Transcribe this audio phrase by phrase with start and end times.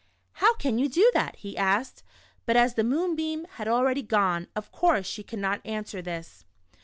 [0.41, 2.01] "How can you do that?" he asked,
[2.47, 6.43] but as the moonbeam had already gone, of course she could not answer this.